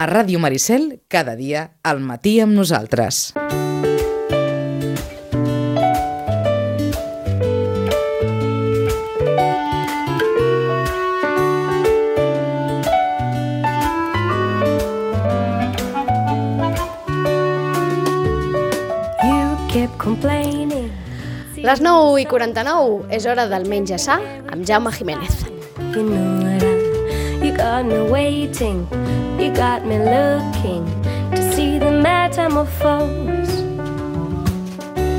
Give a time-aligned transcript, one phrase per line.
[0.00, 3.32] A Ràdio Maricel, cada dia, al matí amb nosaltres.
[21.58, 25.42] Les 9 i 49 és hora del menja sa amb Jaume Jiménez.
[25.90, 26.38] You know
[28.78, 29.07] that
[29.38, 30.84] you got me looking
[31.30, 33.62] to see the metamorphose.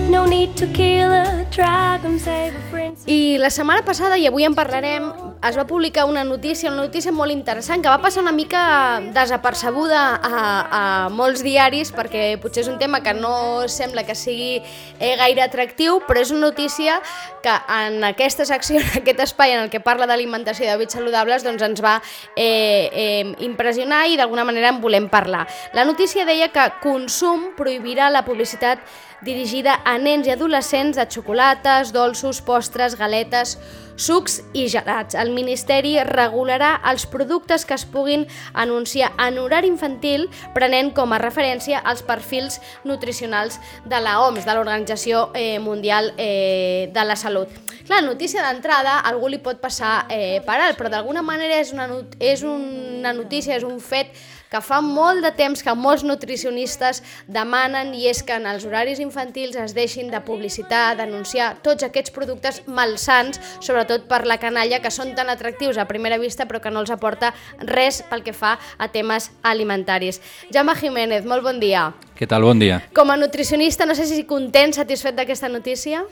[0.10, 3.06] No need to kill a dragon, save a prince.
[3.08, 5.14] I la setmana passada, i avui en parlarem,
[5.48, 10.02] es va publicar una notícia, una notícia molt interessant, que va passar una mica desapercebuda
[10.20, 10.42] a,
[10.80, 10.82] a
[11.16, 16.02] molts diaris, perquè potser és un tema que no sembla que sigui eh, gaire atractiu,
[16.08, 17.00] però és una notícia
[17.44, 21.48] que en aquesta secció, en aquest espai en el que parla d'alimentació i d'hàbits saludables,
[21.48, 22.00] doncs ens va
[22.36, 25.46] eh, eh, impressionar i d'alguna manera en volem parlar.
[25.74, 28.84] La notícia deia que Consum prohibirà la publicitat
[29.26, 33.58] dirigida a nens i adolescents de xocolates, dolços, postres, galetes,
[34.00, 35.16] sucs i gelats.
[35.20, 41.20] El Ministeri regularà els productes que es puguin anunciar en horari infantil prenent com a
[41.20, 47.52] referència els perfils nutricionals de la OMS, de l'Organització eh, Mundial eh, de la Salut.
[47.90, 51.90] Clar, notícia d'entrada, algú li pot passar eh, per alt, però d'alguna manera és una,
[52.20, 54.16] és una notícia, és un fet
[54.50, 59.00] que fa molt de temps que molts nutricionistes demanen i és que en els horaris
[59.04, 64.92] infantils es deixin de publicitar, d'anunciar tots aquests productes malsans, sobretot per la canalla, que
[64.92, 68.58] són tan atractius a primera vista però que no els aporta res pel que fa
[68.78, 70.22] a temes alimentaris.
[70.54, 71.92] Jaume Jiménez, molt bon dia.
[72.18, 72.44] Què tal?
[72.44, 72.82] Bon dia.
[72.96, 76.04] Com a nutricionista, no sé si content, satisfet d'aquesta notícia?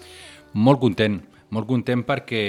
[0.53, 1.19] Molt content,
[1.51, 2.43] molt content perquè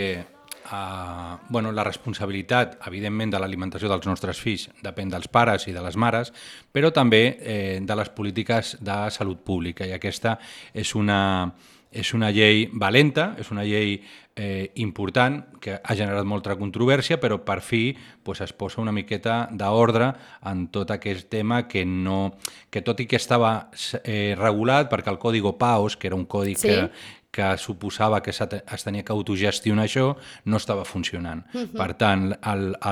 [0.70, 5.80] Uh, bueno, la responsabilitat, evidentment, de l'alimentació dels nostres fills depèn dels pares i de
[5.80, 6.28] les mares,
[6.72, 9.88] però també eh, de les polítiques de salut pública.
[9.88, 10.36] I aquesta
[10.76, 11.20] és una,
[11.88, 13.96] és una llei valenta, és una llei
[14.36, 19.48] eh, important, que ha generat molta controvèrsia, però per fi pues, es posa una miqueta
[19.50, 20.12] d'ordre
[20.46, 22.36] en tot aquest tema que, no,
[22.70, 23.70] que tot i que estava
[24.04, 26.68] eh, regulat, perquè el còdigo PAOS, que era un codi sí.
[26.68, 26.90] que,
[27.30, 31.44] que suposava que es tenia que autogestionar això, no estava funcionant.
[31.52, 31.76] Uh -huh.
[31.76, 32.34] Per tant,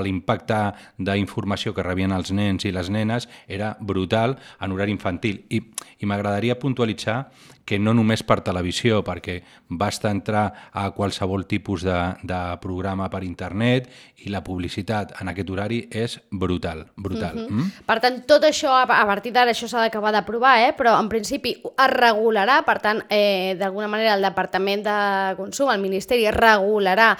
[0.03, 5.45] l'impacte d'informació que rebien els nens i les nenes era brutal en horari infantil.
[5.49, 5.63] I,
[5.99, 7.31] i m'agradaria puntualitzar
[7.67, 13.25] que no només per televisió, perquè basta entrar a qualsevol tipus de, de programa per
[13.27, 13.91] internet
[14.23, 17.35] i la publicitat en aquest horari és brutal, brutal.
[17.35, 17.51] Uh -huh.
[17.51, 17.71] mm?
[17.87, 20.75] Per tant, tot això, a partir d'ara, això s'ha d'acabar d'aprovar, eh?
[20.79, 24.97] però en principi es regularà, per tant, eh, d'alguna manera el Departament de
[25.39, 27.13] Consum, el Ministeri, regularà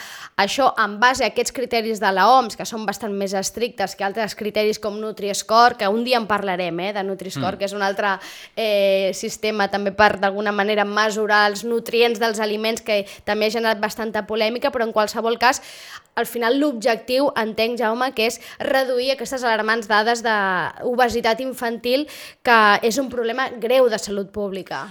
[0.43, 4.07] això en base a aquests criteris de la OMS, que són bastant més estrictes que
[4.07, 7.59] altres criteris com Nutri-Score, que un dia en parlarem, eh, de Nutri-Score, mm.
[7.61, 8.17] que és un altre
[8.57, 13.81] eh, sistema també per d'alguna manera mesurar els nutrients dels aliments que també ha generat
[13.83, 15.63] bastanta polèmica, però en qualsevol cas
[16.17, 22.07] al final l'objectiu, entenc, Jaume, que és reduir aquestes alarmants dades d'obesitat infantil,
[22.43, 24.87] que és un problema greu de salut pública.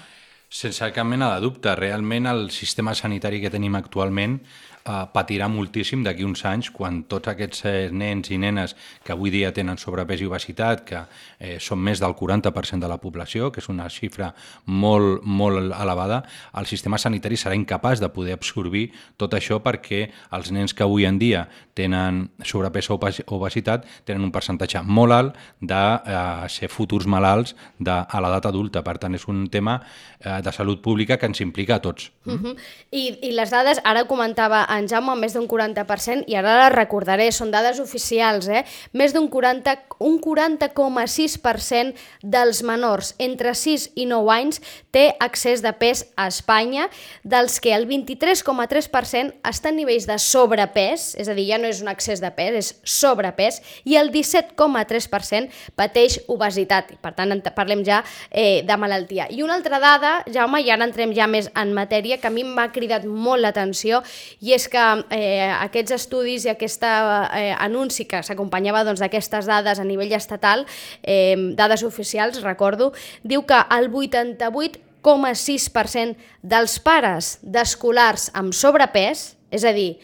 [0.49, 1.73] Sense cap mena de dubte.
[1.75, 4.39] Realment el sistema sanitari que tenim actualment
[4.85, 9.33] eh, patirà moltíssim d'aquí uns anys quan tots aquests eh, nens i nenes que avui
[9.33, 11.01] dia tenen sobrepès i obesitat, que
[11.39, 14.31] eh, són més del 40% de la població, que és una xifra
[14.65, 16.23] molt, molt elevada,
[16.59, 21.05] el sistema sanitari serà incapaç de poder absorbir tot això perquè els nens que avui
[21.09, 22.99] en dia tenen sobrepès o
[23.35, 28.83] obesitat tenen un percentatge molt alt de eh, ser futurs malalts de, a l'edat adulta.
[28.85, 32.11] Per tant, és un tema eh, de salut pública que ens implica a tots.
[32.25, 32.55] Uh -huh.
[32.91, 37.29] I, I les dades, ara comentava en Jaume, més d'un 40%, i ara les recordaré,
[37.31, 38.63] són dades oficials, eh?
[38.93, 39.75] més d'un 40,
[40.05, 44.61] un 40,6% dels menors entre 6 i 9 anys
[44.95, 46.87] té accés de pes a Espanya,
[47.23, 51.81] dels que el 23,3% està a nivells de sobrepès, és a dir, ja no és
[51.83, 56.93] un excés de pes, és sobrepès, i el 17,3% pateix obesitat.
[57.01, 58.01] Per tant, parlem ja
[58.31, 59.27] eh, de malaltia.
[59.31, 62.45] I una altra dada, Jaume, i ara entrem ja més en matèria, que a mi
[62.47, 64.01] m'ha cridat molt l'atenció,
[64.41, 64.83] i és que
[65.15, 70.13] eh, aquests estudis i aquest eh, anunci que s'acompanyava doncs, d'aquestes doncs, dades a nivell
[70.17, 70.65] estatal,
[71.03, 79.73] eh, dades oficials, recordo, diu que el 88,6% dels pares d'escolars amb sobrepès, és a
[79.75, 79.99] dir,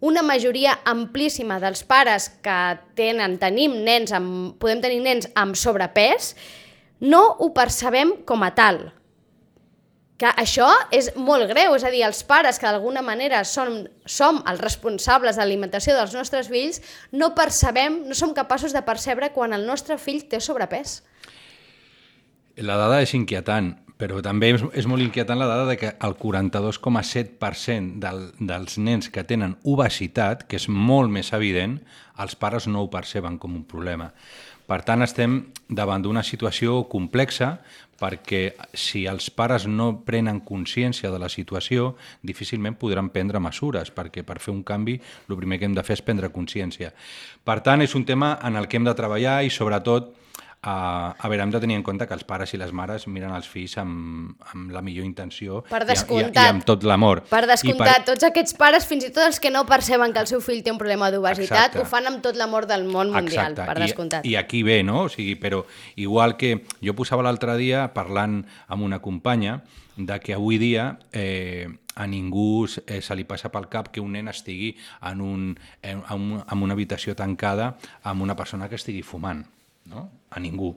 [0.00, 2.58] una majoria amplíssima dels pares que
[2.98, 6.34] tenen, tenim nens amb, podem tenir nens amb sobrepès,
[7.00, 8.90] no ho percebem com a tal.
[10.16, 14.40] Que això és molt greu, és a dir, els pares que d'alguna manera som, som
[14.48, 16.80] els responsables de l'alimentació dels nostres fills,
[17.12, 21.02] no percebem, no som capaços de percebre quan el nostre fill té sobrepès.
[22.56, 26.16] La dada és inquietant, però també és, és molt inquietant la dada de que el
[26.16, 31.82] 42,7% del, dels nens que tenen obesitat, que és molt més evident,
[32.20, 34.12] els pares no ho perceben com un problema.
[34.66, 35.38] Per tant, estem
[35.70, 37.60] davant d'una situació complexa
[38.00, 38.42] perquè
[38.76, 44.40] si els pares no prenen consciència de la situació, difícilment podran prendre mesures, perquè per
[44.40, 44.98] fer un canvi
[45.28, 46.92] el primer que hem de fer és prendre consciència.
[47.44, 50.15] Per tant, és un tema en el que hem de treballar i sobretot
[50.66, 53.30] Uh, a veure, hem de tenir en compte que els pares i les mares miren
[53.36, 57.22] els fills amb, amb la millor intenció per i, i, i amb tot l'amor.
[57.30, 58.08] Per descomptat, per...
[58.08, 60.74] tots aquests pares, fins i tot els que no perceben que el seu fill té
[60.74, 63.68] un problema d'obesitat, ho fan amb tot l'amor del món mundial, Exacte.
[63.70, 64.26] per descomptat.
[64.26, 65.04] I, I aquí ve, no?
[65.06, 65.62] O sigui, però
[66.02, 69.60] igual que jo posava l'altre dia parlant amb una companya
[69.94, 74.18] de que avui dia eh, a ningú eh, se li passa pel cap que un
[74.18, 74.74] nen estigui
[75.06, 79.46] en, un, en, en una habitació tancada amb una persona que estigui fumant
[79.90, 80.08] no?
[80.30, 80.74] a ningú.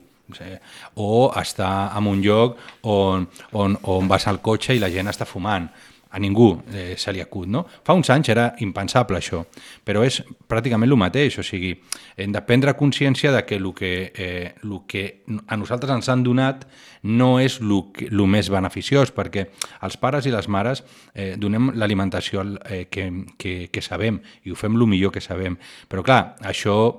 [1.01, 3.25] O està en un lloc on,
[3.57, 5.69] on, on vas al cotxe i la gent està fumant.
[6.09, 7.61] A ningú eh, se li acut, no?
[7.85, 9.43] Fa uns anys era impensable això,
[9.85, 10.15] però és
[10.49, 11.75] pràcticament el mateix, o sigui,
[12.17, 15.03] hem de prendre consciència de que el que, eh, el que
[15.45, 16.65] a nosaltres ens han donat
[17.03, 19.51] no és el més beneficiós, perquè
[19.85, 20.81] els pares i les mares
[21.13, 23.05] eh, donem l'alimentació eh, que,
[23.37, 25.61] que, que sabem i ho fem el millor que sabem.
[25.93, 26.97] Però clar, això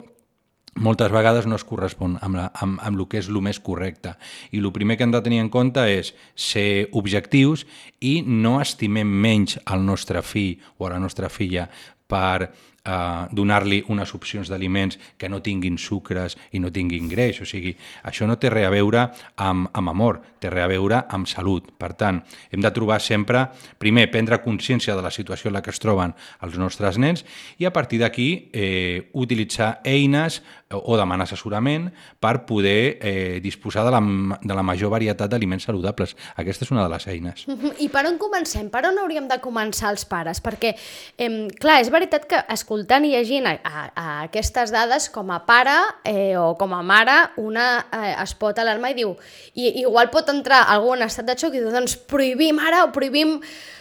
[0.74, 4.14] moltes vegades no es correspon amb, la, amb, amb el que és el més correcte.
[4.52, 7.66] I el primer que hem de tenir en compte és ser objectius
[8.00, 11.68] i no estimem menys al nostre fill o a la nostra filla
[12.10, 12.50] per
[12.90, 17.40] eh, donar-li unes opcions d'aliments que no tinguin sucres i no tinguin greix.
[17.44, 19.06] O sigui, això no té res a veure
[19.36, 21.70] amb, amb amor, té res a veure amb salut.
[21.78, 23.46] Per tant, hem de trobar sempre,
[23.78, 26.14] primer, prendre consciència de la situació en la que es troben
[26.44, 27.24] els nostres nens
[27.58, 30.40] i a partir d'aquí eh, utilitzar eines
[30.70, 31.88] o demanar assessorament
[32.22, 34.00] per poder eh, disposar de la,
[34.38, 36.14] de la major varietat d'aliments saludables.
[36.38, 37.46] Aquesta és una de les eines.
[37.84, 38.70] I per on comencem?
[38.70, 40.42] Per on hauríem de començar els pares?
[40.44, 40.76] Perquè,
[41.18, 42.42] eh, clar, és veritat que
[42.80, 46.82] escoltant i llegint a, a, a aquestes dades, com a pare eh, o com a
[46.82, 49.16] mare, una eh, es pot alarmar i diu,
[49.54, 52.92] i igual pot entrar algú en estat de xoc i diu, doncs prohibim ara o
[52.94, 53.36] prohibim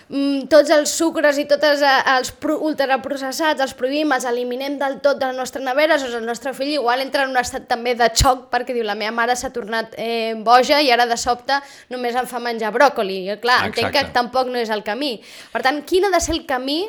[0.09, 5.21] mm, tots els sucres i tots eh, els ultraprocessats els prohibim, els eliminem del tot
[5.21, 8.09] de la nostra nevera, doncs el nostre fill igual entra en un estat també de
[8.11, 11.61] xoc perquè diu la meva mare s'ha tornat eh, boja i ara de sobte
[11.93, 13.21] només em fa menjar bròcoli.
[13.29, 13.85] I, clar, Exacte.
[13.87, 15.15] entenc que tampoc no és el camí.
[15.53, 16.81] Per tant, quin ha de ser el camí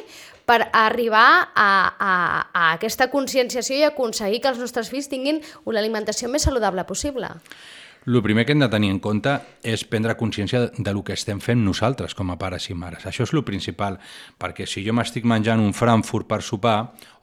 [0.51, 2.15] per arribar a, a,
[2.51, 5.39] a aquesta conscienciació i aconseguir que els nostres fills tinguin
[5.71, 7.31] una alimentació més saludable possible?
[8.07, 11.39] El primer que hem de tenir en compte és prendre consciència de lo que estem
[11.45, 13.05] fent nosaltres com a pares i mares.
[13.07, 13.99] Això és el principal,
[14.41, 16.79] perquè si jo m'estic menjant un Frankfurt per sopar,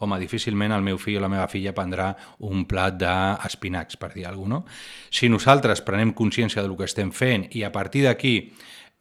[0.06, 2.12] home, difícilment el meu fill o la meva filla prendrà
[2.46, 5.10] un plat d'espinacs, per dir alguna cosa, no?
[5.12, 8.36] Si nosaltres prenem consciència de lo que estem fent i a partir d'aquí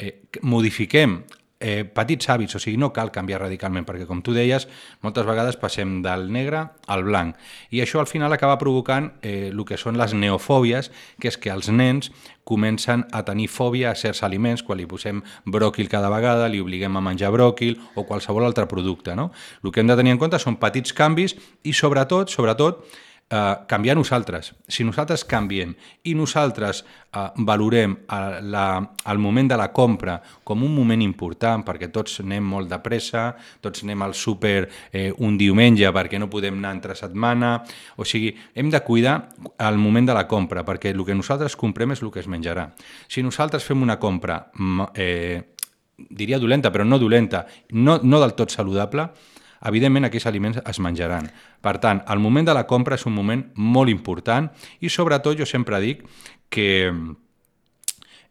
[0.00, 1.20] eh, modifiquem
[1.66, 4.68] eh, petits hàbits, o sigui, no cal canviar radicalment, perquè com tu deies,
[5.02, 7.34] moltes vegades passem del negre al blanc,
[7.74, 11.50] i això al final acaba provocant eh, el que són les neofòbies, que és que
[11.50, 12.12] els nens
[12.46, 16.94] comencen a tenir fòbia a certs aliments, quan li posem bròquil cada vegada, li obliguem
[16.94, 19.16] a menjar bròquil o qualsevol altre producte.
[19.18, 19.32] No?
[19.64, 21.34] El que hem de tenir en compte són petits canvis
[21.66, 22.86] i sobretot, sobretot,
[23.30, 24.52] eh, canviar nosaltres.
[24.68, 25.74] Si nosaltres canviem
[26.04, 28.66] i nosaltres eh, valorem eh, la,
[29.10, 33.28] el moment de la compra com un moment important, perquè tots anem molt de pressa,
[33.60, 37.56] tots anem al súper eh, un diumenge perquè no podem anar entre setmana,
[37.96, 39.18] o sigui, hem de cuidar
[39.58, 42.70] el moment de la compra, perquè el que nosaltres comprem és el que es menjarà.
[43.08, 44.44] Si nosaltres fem una compra,
[44.94, 45.56] eh,
[45.96, 49.08] diria dolenta, però no dolenta, no, no del tot saludable,
[49.64, 51.30] evidentment aquells aliments es menjaran.
[51.62, 55.46] Per tant, el moment de la compra és un moment molt important i sobretot jo
[55.46, 56.04] sempre dic
[56.50, 56.92] que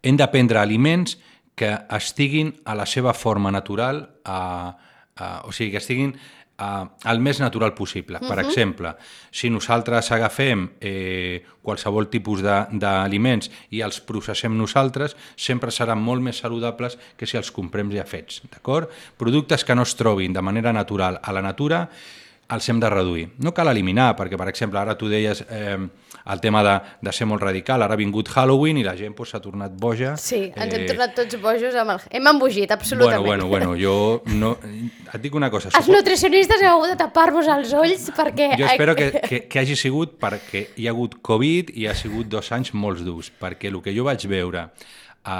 [0.02, 1.18] hem de prendre aliments
[1.56, 4.76] que estiguin a la seva forma natural, a,
[5.16, 6.12] a, o sigui, que estiguin
[6.58, 8.18] eh, el més natural possible.
[8.18, 8.28] Uh -huh.
[8.28, 8.94] Per exemple,
[9.30, 16.38] si nosaltres agafem eh, qualsevol tipus d'aliments i els processem nosaltres, sempre seran molt més
[16.38, 18.42] saludables que si els comprem ja fets.
[18.50, 18.88] D'acord?
[19.16, 21.88] Productes que no es trobin de manera natural a la natura
[22.52, 23.28] els hem de reduir.
[23.42, 25.76] No cal eliminar, perquè, per exemple, ara tu deies eh,
[26.26, 29.18] el tema de, de ser molt radical, ara ha vingut Halloween i la gent s'ha
[29.18, 30.14] pues, tornat boja.
[30.20, 30.78] Sí, ens eh...
[30.78, 32.00] hem tornat tots bojos amb el...
[32.18, 33.24] Hem embogit, absolutament.
[33.26, 34.54] Bueno, bueno, bueno, jo no...
[35.12, 35.70] et dic una cosa.
[35.78, 38.52] Els nutricionistes heu hagut de tapar-vos els ulls perquè...
[38.60, 42.30] Jo espero que, que, que hagi sigut perquè hi ha hagut Covid i ha sigut
[42.30, 44.68] dos anys molt durs, perquè el que jo vaig veure
[45.26, 45.38] a,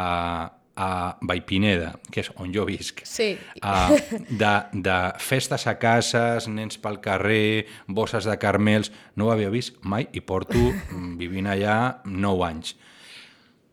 [0.77, 3.31] a Vallpineda, que és on jo visc, Sí.
[3.63, 3.97] uh,
[4.29, 4.53] de,
[4.85, 10.09] de festes a cases, nens pel carrer, bosses de carmels, no ho havia vist mai
[10.13, 10.59] i porto
[11.21, 12.75] vivint allà 9 anys.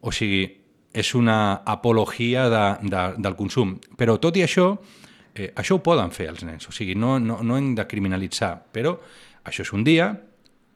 [0.01, 0.45] O sigui,
[0.93, 3.77] és una apologia de, de, del consum.
[3.98, 4.69] Però tot i això,
[5.33, 6.67] eh, això ho poden fer els nens.
[6.69, 8.95] O sigui, no, no, no hem de criminalitzar, però
[9.43, 10.12] això és un dia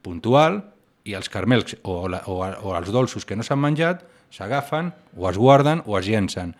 [0.01, 0.61] puntual
[1.07, 5.29] i els carmels o, la, o, o els dolços que no s'han menjat s'agafen o
[5.29, 6.55] es guarden o es llencen.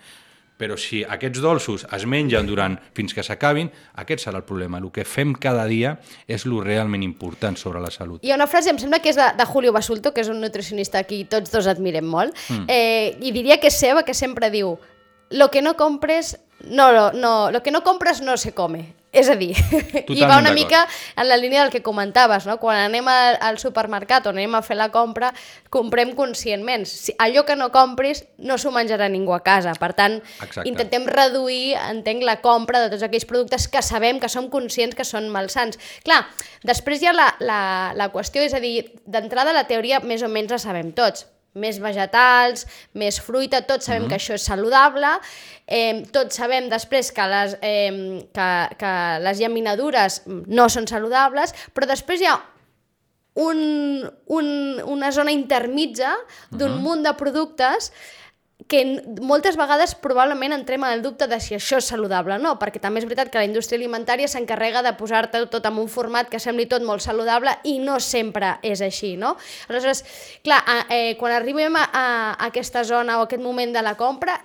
[0.58, 3.70] Però si aquests dolços es mengen durant fins que s'acabin,
[4.02, 4.80] aquest serà el problema.
[4.82, 5.94] El que fem cada dia
[6.26, 8.26] és lo realment important sobre la salut.
[8.26, 10.42] Hi ha una frase, em sembla que és de, de Julio Basulto, que és un
[10.42, 12.66] nutricionista que tots dos admirem molt, mm.
[12.74, 14.74] eh, i diria que és seva, que sempre diu
[15.30, 18.97] lo que no compres, no, no, no, lo que no compres no se come.
[19.16, 20.82] És a dir, i Totalment va una mica
[21.16, 22.58] en la línia del que comentaves, no?
[22.60, 25.32] quan anem al, al supermercat o anem a fer la compra,
[25.74, 26.84] comprem conscientment.
[26.90, 29.72] Si, allò que no compris no s'ho menjarà ningú a casa.
[29.80, 30.68] Per tant, Exacte.
[30.70, 35.08] intentem reduir, entenc, la compra de tots aquells productes que sabem, que som conscients que
[35.08, 35.80] són malsans.
[36.04, 36.26] Clar,
[36.68, 37.62] després hi ha la, la,
[37.96, 41.30] la qüestió, és a dir, d'entrada la teoria més o menys la sabem tots.
[41.58, 44.10] Més vegetals, més fruita, tots sabem mm -hmm.
[44.10, 45.14] que això és saludable,
[45.68, 51.86] eh, tots sabem després que les, eh, que, que les llaminadures no són saludables, però
[51.88, 52.40] després hi ha
[53.38, 54.48] un, un,
[54.86, 56.16] una zona intermitja
[56.50, 56.82] d'un uh -huh.
[56.82, 57.92] munt de productes
[58.68, 58.84] que
[59.24, 62.82] moltes vegades probablement entrem en el dubte de si això és saludable o no, perquè
[62.84, 66.42] també és veritat que la indústria alimentària s'encarrega de posar-te tot en un format que
[66.44, 69.38] sembli tot molt saludable i no sempre és així, no?
[69.72, 70.04] Aleshores,
[70.44, 70.60] clar,
[70.92, 72.08] eh, quan arribem a, a
[72.50, 74.42] aquesta zona o a aquest moment de la compra,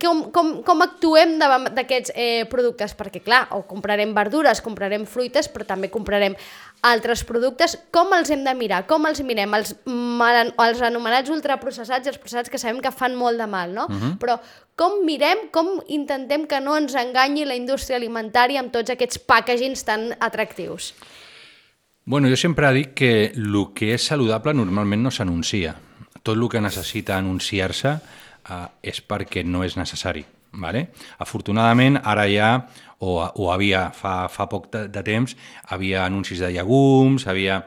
[0.00, 2.94] com, com, com actuem davant d'aquests eh, productes?
[2.96, 6.36] Perquè, clar, o comprarem verdures, comprarem fruites, però també comprarem
[6.84, 7.76] altres productes.
[7.94, 8.84] Com els hem de mirar?
[8.90, 9.54] Com els mirem?
[9.56, 13.74] Els, mal, els anomenats ultraprocessats i els processats que sabem que fan molt de mal,
[13.74, 13.86] no?
[13.88, 14.18] Uh -huh.
[14.18, 14.38] Però
[14.76, 19.84] com mirem, com intentem que no ens enganyi la indústria alimentària amb tots aquests packagings
[19.84, 20.94] tan atractius?
[22.04, 25.74] Bueno, jo sempre dic que el que és saludable normalment no s'anuncia.
[26.22, 28.00] Tot el que necessita anunciar-se
[28.48, 30.24] eh, és perquè no és necessari.
[30.54, 30.92] Vale?
[31.18, 32.50] Afortunadament, ara ja,
[33.02, 35.34] o, o havia fa, fa poc de, de temps,
[35.74, 37.58] havia anuncis de llegums, havia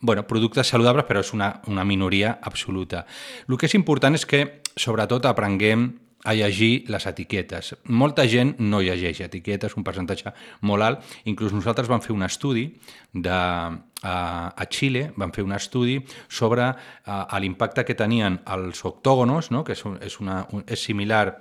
[0.00, 3.04] bueno, productes saludables, però és una, una minoria absoluta.
[3.48, 4.44] El que és important és que,
[4.78, 5.90] sobretot, aprenguem
[6.24, 7.74] a llegir les etiquetes.
[7.84, 10.32] Molta gent no llegeix etiquetes, un percentatge
[10.68, 11.14] molt alt.
[11.24, 12.66] Inclús nosaltres vam fer un estudi
[13.12, 14.14] de, a,
[14.52, 15.98] a Xile, vam fer un estudi
[16.28, 16.74] sobre
[17.40, 19.64] l'impacte que tenien els octògonos, no?
[19.64, 21.40] que és, un, és, una, un, és similar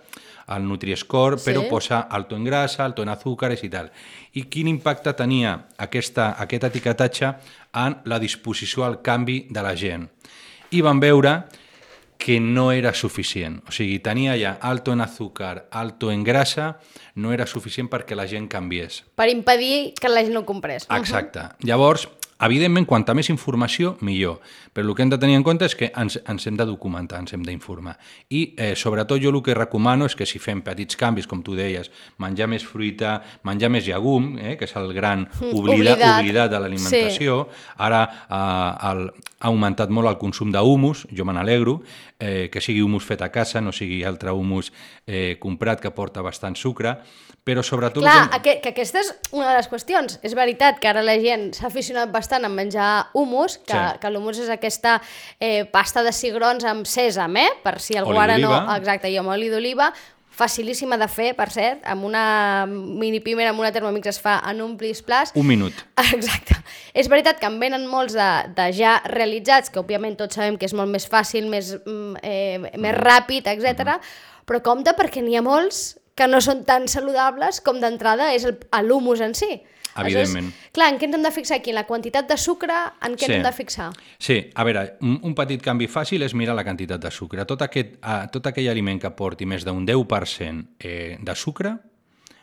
[0.49, 1.51] al Nutri-Score, Sí.
[1.51, 3.91] però posa alto en grasa, alto en azúcares i tal.
[4.33, 7.33] I quin impacte tenia aquesta, aquest etiquetatge
[7.75, 10.07] en la disposició al canvi de la gent.
[10.71, 11.43] I van veure
[12.19, 13.61] que no era suficient.
[13.65, 16.73] O sigui, tenia ja alto en azúcar, alto en grasa,
[17.15, 19.05] no era suficient perquè la gent canviés.
[19.15, 20.85] Per impedir que la gent no ho comprés.
[20.91, 21.47] Exacte.
[21.63, 22.09] Llavors,
[22.41, 24.39] evidentment, quanta més informació, millor.
[24.73, 27.19] Però el que hem de tenir en compte és que ens, ens hem de documentar,
[27.19, 27.97] ens hem d'informar.
[28.29, 31.55] I, eh, sobretot, jo el que recomano és que si fem petits canvis, com tu
[31.55, 36.19] deies, menjar més fruita, menjar més llegum, eh, que és el gran oblida, oblidat.
[36.19, 39.03] oblidat de l'alimentació, ara eh, el,
[39.39, 41.81] ha augmentat molt el consum d'humus, jo me n'alegro,
[42.19, 44.71] eh, que sigui humus fet a casa, no sigui altre humus
[45.07, 46.97] eh, comprat que porta bastant sucre,
[47.43, 48.03] però sobretot...
[48.03, 50.19] Clar, que- que, que aquesta és una de les qüestions.
[50.21, 53.97] És veritat que ara la gent s'ha aficionat bastant a menjar humus, que, Sí.
[54.01, 55.01] que l'humus és aquesta
[55.39, 57.49] eh, pasta de cigrons amb sèsam, eh?
[57.63, 58.53] Per si algú Oli ara no...
[58.75, 59.93] Exacte, i amb oli d'oliva,
[60.39, 64.61] facilíssima de fer, per cert, amb una mini pimer, amb una Thermomix es fa en
[64.63, 65.33] un plis-plas.
[65.35, 65.73] Un minut.
[66.13, 66.55] Exacte.
[66.93, 70.69] És veritat que en venen molts de, de ja realitzats, que òbviament tots sabem que
[70.69, 73.97] és molt més fàcil, més, mm, eh, més ràpid, etc.
[74.47, 78.57] però compte perquè n'hi ha molts que no són tan saludables com d'entrada és el-
[78.83, 79.61] l'humus en si.
[79.97, 80.45] Evidentment.
[80.51, 81.71] Aleshores, clar, en què ens hem de fixar aquí?
[81.73, 83.31] En la quantitat de sucre, en què Sí.
[83.31, 83.89] ens hem de fixar?
[84.17, 87.45] Sí, a veure, un, un petit canvi fàcil és mirar la quantitat de sucre.
[87.45, 91.77] Tot, aquest, uh, tot aquell aliment que porti més d'un 10% eh, de sucre,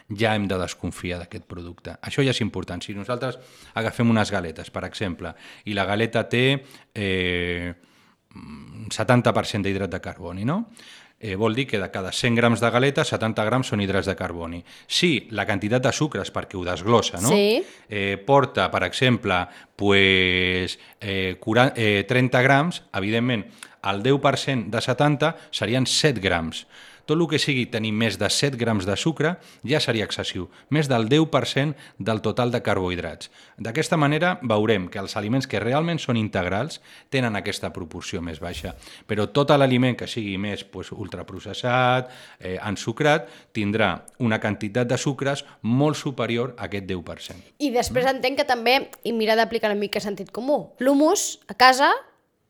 [0.08, 1.96] ja hem de desconfiar d'aquest producte.
[2.02, 2.82] Això ja és important.
[2.82, 3.38] Si nosaltres
[3.74, 5.34] agafem unes galetes, per exemple,
[5.64, 6.44] i la galeta té
[6.94, 7.74] eh,
[8.34, 10.68] mm, 70% d'hidrat de carboni, no?
[11.18, 14.14] Eh, vol dir que de cada 100 grams de galeta, 70 grams són hidrats de
[14.18, 14.58] carboni.
[14.86, 17.30] Si la quantitat de sucres, perquè ho desglossa, no?
[17.32, 17.62] Sí.
[17.88, 19.46] eh, porta, per exemple,
[19.76, 23.46] pues, eh, 40, eh, 30 grams, evidentment,
[23.88, 26.66] el 10% de 70 serien 7 grams.
[27.06, 30.88] Tot el que sigui tenir més de 7 grams de sucre ja seria excessiu, més
[30.90, 33.30] del 10% del total de carbohidrats.
[33.62, 36.80] D'aquesta manera veurem que els aliments que realment són integrals
[37.14, 38.74] tenen aquesta proporció més baixa,
[39.06, 42.10] però tot l'aliment que sigui més pues, ultraprocessat,
[42.40, 47.54] eh, ensucrat, tindrà una quantitat de sucres molt superior a aquest 10%.
[47.62, 51.92] I després entenc que també, i mira d'aplicar una mica sentit comú, l'humus a casa,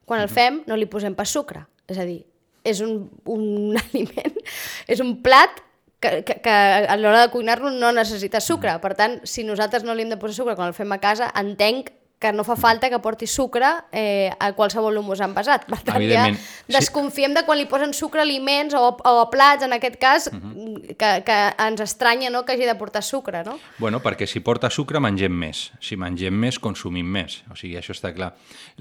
[0.07, 1.67] quan el fem, no li posem pas sucre.
[1.87, 2.25] És a dir,
[2.67, 4.41] és un, un aliment,
[4.87, 5.63] és un plat
[6.01, 6.57] que, que, que
[6.87, 8.77] a l'hora de cuinar-lo no necessita sucre.
[8.83, 11.31] Per tant, si nosaltres no li hem de posar sucre quan el fem a casa,
[11.39, 15.67] entenc que no fa falta que porti sucre eh, a qualsevol humus envasat.
[15.69, 16.25] Per tant, ja
[16.73, 20.31] desconfiem de quan li posen sucre a aliments o, o a plats, en aquest cas,
[20.33, 20.56] uh -huh.
[20.99, 23.57] Que, que ens estranya no, que hagi de portar sucre, no?
[23.79, 25.67] Bueno, perquè si porta sucre mengem més.
[25.81, 27.41] Si mengem més, consumim més.
[27.53, 28.33] O sigui, això està clar.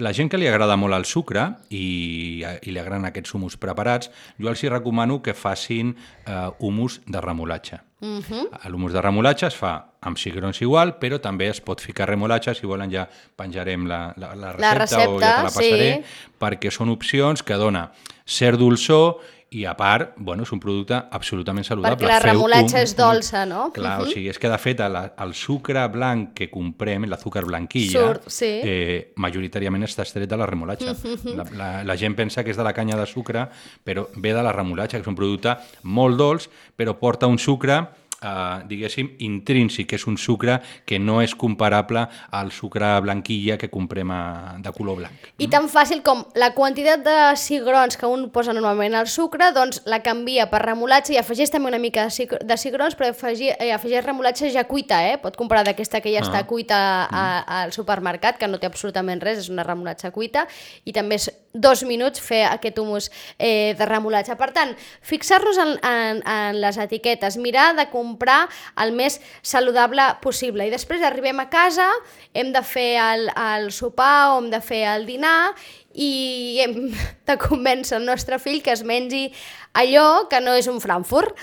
[0.01, 4.11] La gent que li agrada molt el sucre i, i li agraden aquests humus preparats,
[4.39, 7.81] jo els hi recomano que facin eh, humus de remolatge.
[8.05, 8.69] Uh -huh.
[8.69, 12.67] L'humus de remolatge es fa amb cigrons igual, però també es pot ficar remolatge, si
[12.67, 16.29] volen ja penjarem la, la, la, recepta, la recepta o ja te la passaré, sí.
[16.37, 17.91] perquè són opcions que dona
[18.25, 19.21] cert dolçor
[19.55, 21.95] i a part, bueno, és un producte absolutament saludable.
[21.95, 23.69] Perquè la remolatge un, és dolça, no?
[23.75, 24.09] Clar, uh -huh.
[24.09, 28.27] o sigui, és que de fet el, el sucre blanc que comprem, l'azúcar blanquilla, Surt,
[28.27, 28.59] sí.
[28.63, 30.91] eh, majoritàriament està estret de la remolatge.
[30.91, 31.35] Uh -huh.
[31.35, 33.47] la, la, la gent pensa que és de la canya de sucre,
[33.83, 37.87] però ve de la remolatge, que és un producte molt dolç, però porta un sucre
[38.21, 43.69] eh, diguéssim, intrínsec, que és un sucre que no és comparable al sucre blanquilla que
[43.69, 44.21] comprem a,
[44.61, 45.29] de color blanc.
[45.41, 49.83] I tan fàcil com la quantitat de cigrons que un posa normalment al sucre, doncs
[49.89, 54.05] la canvia per remolatge i afegeix també una mica de cigrons, però afegeix, eh, afegeix
[54.05, 55.17] remolatge ja cuita, eh?
[55.21, 56.27] Pot comprar d'aquesta que ja ah.
[56.27, 57.25] està cuita a,
[57.61, 60.45] al supermercat, que no té absolutament res, és una remolatge cuita,
[60.85, 63.09] i també és dos minuts fer aquest humus
[63.39, 64.35] eh, de remolatge.
[64.37, 68.43] Per tant, fixar-nos en, en, en les etiquetes, mirar de comprar
[68.83, 70.67] el més saludable possible.
[70.67, 71.87] I després arribem a casa,
[72.35, 75.55] hem de fer el, el sopar o hem de fer el dinar
[75.95, 76.89] i hem
[77.27, 79.29] de convèncer el nostre fill que es mengi
[79.73, 81.39] allò que no és un Frankfurt.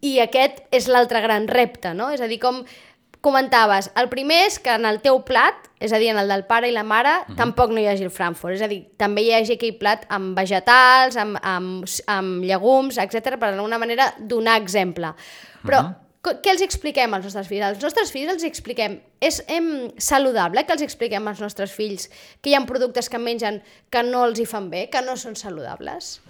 [0.00, 2.06] I aquest és l'altre gran repte, no?
[2.08, 2.62] És a dir, com
[3.20, 6.44] comentaves, el primer és que en el teu plat, és a dir, en el del
[6.48, 7.36] pare i la mare, uh -huh.
[7.36, 8.54] tampoc no hi hagi el Frankfurt.
[8.54, 13.38] És a dir, també hi hagi aquell plat amb vegetals, amb, amb, amb llegums, etc
[13.38, 15.14] per d'alguna manera donar exemple.
[15.62, 15.94] Però uh -huh.
[16.20, 17.64] Què els expliquem als nostres fills?
[17.64, 22.10] Als nostres fills els expliquem, és em, saludable que els expliquem als nostres fills
[22.42, 25.34] que hi ha productes que mengen que no els hi fan bé, que no són
[25.34, 26.20] saludables?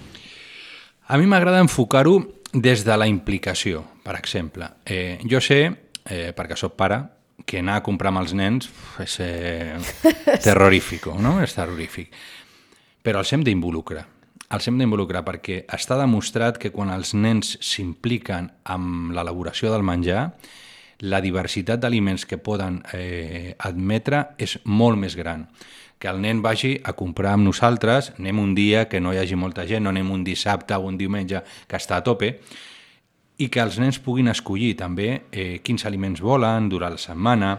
[1.08, 2.20] A mi m'agrada enfocar-ho
[2.52, 4.70] des de la implicació, per exemple.
[4.86, 7.02] Eh, jo sé eh, perquè sóc pare,
[7.46, 8.70] que anar a comprar amb els nens
[9.02, 9.76] és eh,
[10.46, 11.38] terrorífic, no?
[11.42, 12.12] És terrorífic.
[13.02, 14.04] Però els hem d'involucrar.
[14.50, 20.32] Els hem d'involucrar perquè està demostrat que quan els nens s'impliquen amb l'elaboració del menjar,
[21.00, 25.46] la diversitat d'aliments que poden eh, admetre és molt més gran.
[26.00, 29.36] Que el nen vagi a comprar amb nosaltres, anem un dia que no hi hagi
[29.36, 32.38] molta gent, no anem un dissabte o un diumenge que està a tope,
[33.40, 37.54] i que els nens puguin escollir també eh, quins aliments volen durant la setmana,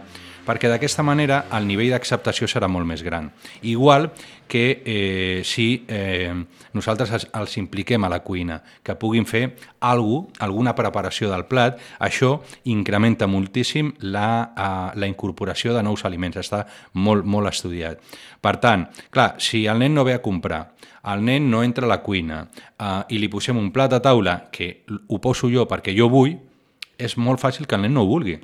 [0.46, 3.30] perquè d'aquesta manera el nivell d'acceptació serà molt més gran.
[3.62, 4.10] Igual
[4.52, 6.30] que eh, si eh,
[6.74, 9.46] nosaltres els, impliquem a la cuina, que puguin fer
[9.80, 12.34] algú, alguna preparació del plat, això
[12.68, 16.66] incrementa moltíssim la, eh, la incorporació de nous aliments, està
[17.00, 18.04] molt, molt estudiat.
[18.44, 20.60] Per tant, clar, si el nen no ve a comprar,
[21.08, 24.36] el nen no entra a la cuina uh, i li posem un plat a taula
[24.52, 26.36] que ho poso jo perquè jo vull,
[27.00, 28.36] és molt fàcil que el nen no ho vulgui.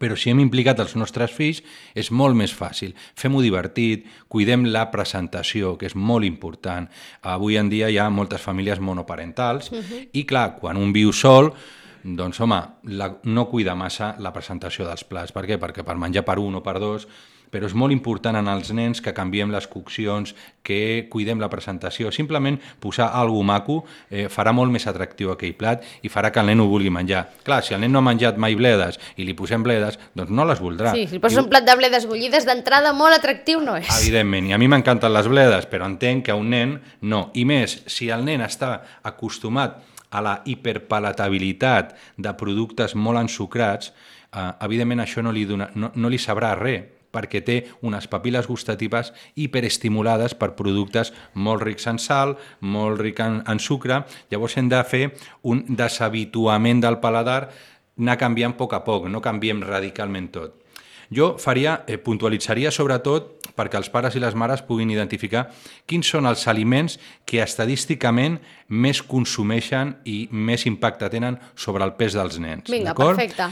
[0.00, 1.62] Però si hem implicat els nostres fills
[1.94, 2.92] és molt més fàcil.
[3.16, 6.88] Fem-ho divertit, cuidem la presentació, que és molt important.
[7.22, 10.08] Avui en dia hi ha moltes famílies monoparentals uh -huh.
[10.12, 11.54] i clar, quan un viu sol,
[12.02, 15.32] doncs home, la, no cuida massa la presentació dels plats.
[15.32, 15.58] Per què?
[15.58, 17.08] Perquè per menjar per un o per dos
[17.50, 20.34] però és molt important en els nens que canviem les coccions,
[20.66, 22.10] que cuidem la presentació.
[22.10, 23.78] Simplement posar alguna maco
[24.10, 27.24] eh, farà molt més atractiu aquell plat i farà que el nen ho vulgui menjar.
[27.46, 30.46] Clar, si el nen no ha menjat mai bledes i li posem bledes, doncs no
[30.48, 30.94] les voldrà.
[30.96, 31.44] Sí, si poses I...
[31.44, 33.90] un plat de bledes bullides d'entrada molt atractiu no és.
[34.00, 37.28] Evidentment, i a mi m'encanten les bledes, però entenc que a un nen no.
[37.38, 39.78] I més, si el nen està acostumat
[40.10, 43.92] a la hiperpalatabilitat de productes molt ensucrats,
[44.32, 48.48] eh, evidentment això no li, dona, no, no li sabrà res, perquè té unes papil·les
[48.48, 54.68] gustatives hiperestimulades per productes molt rics en sal, molt rics en, en sucre, llavors hem
[54.72, 55.04] de fer
[55.42, 57.50] un deshabituament del paladar,
[57.96, 60.62] anar canviant a poc a poc, no canviem radicalment tot.
[61.10, 65.46] Jo faria, eh, puntualitzaria sobretot perquè els pares i les mares puguin identificar
[65.86, 72.18] quins són els aliments que estadísticament més consumeixen i més impacte tenen sobre el pes
[72.18, 72.70] dels nens.
[72.70, 73.50] Vinga, perfecte.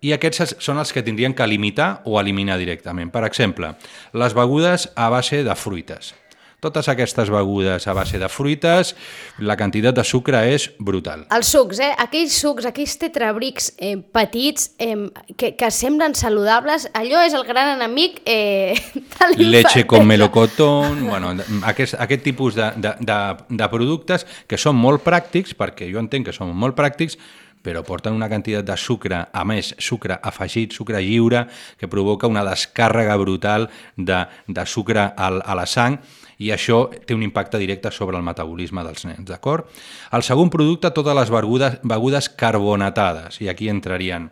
[0.00, 3.10] I aquests es- són els que tindrien que limitar o eliminar directament.
[3.12, 3.74] Per exemple,
[4.12, 6.14] les begudes a base de fruites.
[6.60, 8.90] Totes aquestes begudes a base de fruites,
[9.38, 11.22] la quantitat de sucre és brutal.
[11.32, 11.88] Els sucs, eh?
[12.04, 15.08] Aquells sucs, aquells tetrabrics eh, petits eh,
[15.40, 18.76] que, que semblen saludables, allò és el gran enemic eh,
[19.38, 21.32] de Leche con melocotón, bueno,
[21.64, 26.28] aquest, aquest tipus de, de, de, de productes que són molt pràctics, perquè jo entenc
[26.28, 27.16] que són molt pràctics,
[27.62, 31.46] però porten una quantitat de sucre, a més, sucre afegit, sucre lliure,
[31.78, 35.98] que provoca una descàrrega brutal de, de sucre al, a la sang,
[36.40, 39.68] i això té un impacte directe sobre el metabolisme dels nens, d'acord?
[40.16, 44.30] El segon producte, totes les begudes, begudes carbonatades, i aquí entrarien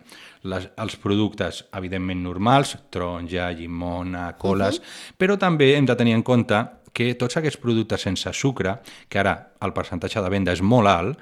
[0.49, 5.15] les, els productes, evidentment, normals, taronja, llimona, coles, uh -huh.
[5.17, 9.53] però també hem de tenir en compte que tots aquests productes sense sucre, que ara
[9.61, 11.19] el percentatge de venda és molt alt,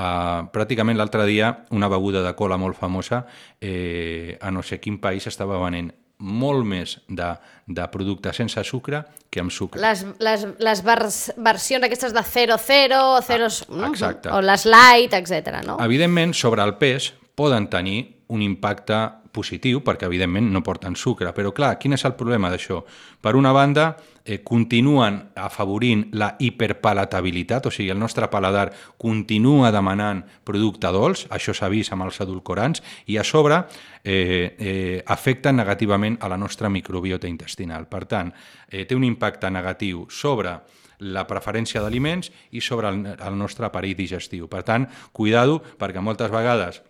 [0.00, 3.26] eh, pràcticament l'altre dia una beguda de cola molt famosa
[3.60, 7.30] eh, a no sé quin país estava venent molt més de,
[7.66, 8.98] de productes sense sucre
[9.32, 9.80] que amb sucre.
[9.80, 14.28] Les, les, les vers, versions aquestes de 0-0, zeros, Ah, exacte.
[14.28, 15.62] o les light, etc.
[15.64, 15.78] no?
[15.80, 18.98] Evidentment, sobre el pes poden tenir un impacte
[19.32, 22.82] positiu, perquè evidentment no porten sucre, però clar, quin és el problema d'això?
[23.22, 30.22] Per una banda, eh, continuen afavorint la hiperpalatabilitat, o sigui, el nostre paladar continua demanant
[30.44, 33.62] producte dolç, això s'ha vist amb els edulcorants, i a sobre
[34.04, 37.88] eh, eh, afecten negativament a la nostra microbiota intestinal.
[37.88, 38.32] Per tant,
[38.68, 40.58] eh, té un impacte negatiu sobre
[41.00, 44.48] la preferència d'aliments i sobre el, el nostre aparell digestiu.
[44.52, 46.82] Per tant, cuidado, perquè moltes vegades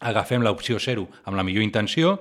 [0.00, 2.18] agafem l'opció zero amb la millor intenció,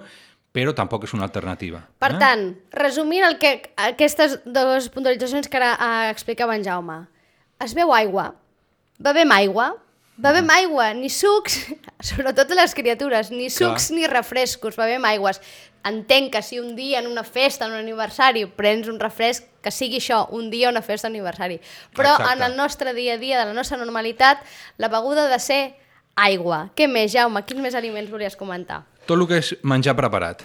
[0.59, 1.81] però tampoc és una alternativa.
[2.01, 3.53] Per tant, resumint el que,
[3.89, 6.99] aquestes dues puntualitzacions que ara eh, explicava en Jaume.
[7.63, 8.33] Es veu aigua,
[8.99, 9.71] bevem aigua,
[10.19, 11.61] bevem aigua, ni sucs,
[12.11, 13.97] sobretot les criatures, ni sucs Clar.
[13.97, 15.41] ni refrescos, bevem aigües.
[15.87, 19.71] Entenc que si un dia en una festa, en un aniversari, prens un refresc, que
[19.71, 21.59] sigui això, un dia una festa aniversari.
[21.95, 22.33] Però Exacte.
[22.35, 24.43] en el nostre dia a dia, de la nostra normalitat,
[24.77, 25.61] la beguda ha de ser
[26.19, 26.69] aigua.
[26.75, 27.45] Què més, Jaume?
[27.47, 28.83] Quins més aliments volies comentar?
[29.09, 30.43] Tot el que és menjar preparat.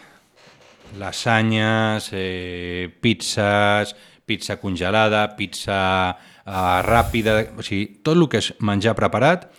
[0.96, 3.90] Lasanyes, eh, pizzas,
[4.24, 7.34] pizza congelada, pizza eh, ràpida...
[7.58, 9.50] O sigui, tot el que és menjar preparat,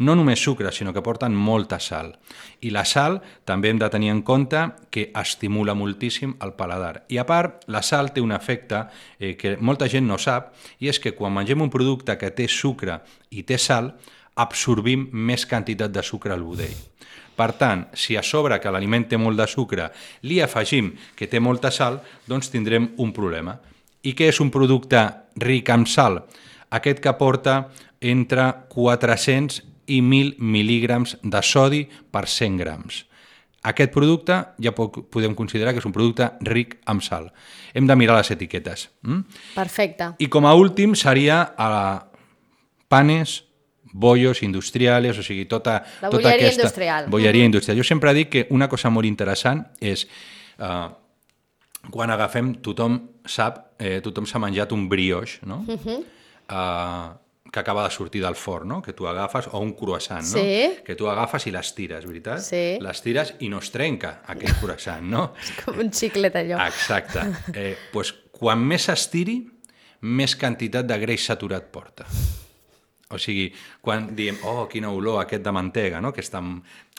[0.00, 2.14] no només sucre, sinó que porten molta sal.
[2.64, 7.04] I la sal també hem de tenir en compte que estimula moltíssim el paladar.
[7.12, 8.86] I a part, la sal té un efecte
[9.18, 12.48] eh, que molta gent no sap, i és que quan mengem un producte que té
[12.48, 13.92] sucre i té sal,
[14.40, 16.74] absorbim més quantitat de sucre al budell.
[17.34, 19.88] Per tant, si a sobre que l'aliment té molt de sucre
[20.22, 23.56] li afegim que té molta sal, doncs tindrem un problema.
[24.04, 25.00] I què és un producte
[25.42, 26.20] ric amb sal?
[26.70, 27.70] Aquest que porta
[28.00, 33.02] entre 400 i 1.000 mil·lígrams de sodi per 100 grams.
[33.64, 37.30] Aquest producte ja po- podem considerar que és un producte ric amb sal.
[37.72, 38.90] Hem de mirar les etiquetes.
[39.02, 39.22] Mm?
[39.54, 40.10] Perfecte.
[40.18, 42.04] I com a últim seria a
[42.88, 43.44] panes,
[43.94, 46.60] bollos industriales, o sigui, tota, La tota aquesta...
[46.60, 47.06] industrial.
[47.08, 47.78] Bolleria industrial.
[47.78, 50.04] Jo sempre dic que una cosa molt interessant és...
[50.58, 50.90] Uh,
[51.92, 52.96] quan agafem, tothom
[53.28, 55.64] sap, eh, tothom s'ha menjat un brioix, no?
[55.68, 55.98] Uh -huh.
[56.48, 58.82] uh, que acaba de sortir del forn, no?
[58.82, 60.38] Que tu agafes, o un croissant, no?
[60.38, 60.82] Sí.
[60.84, 62.40] Que tu agafes i les tires, veritat?
[62.40, 62.78] Sí.
[62.80, 65.34] Les tires i no es trenca, aquell croissant, no?
[65.64, 66.58] Com un xiclet allò.
[66.66, 67.20] Exacte.
[67.54, 69.50] Eh, pues, quan més s'estiri,
[70.00, 72.06] més quantitat de greix saturat porta.
[73.12, 73.50] O sigui,
[73.84, 76.12] quan diem, oh, quina olor aquest de mantega, no?
[76.14, 76.42] que està...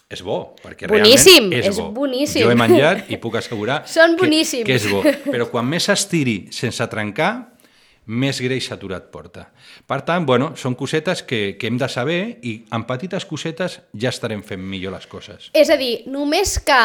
[0.06, 1.88] És bo, perquè Boníssim, realment és, és bo.
[1.96, 2.44] boníssim.
[2.46, 4.28] Jo he menjat i puc assegurar Són que,
[4.62, 5.00] que és bo.
[5.26, 7.32] Però quan més s'estiri sense trencar,
[8.06, 9.48] més greix saturat porta.
[9.88, 14.12] Per tant, bueno, són cosetes que, que hem de saber i amb petites cosetes ja
[14.13, 15.50] estarem fent millor les coses.
[15.58, 16.82] És a dir, només que,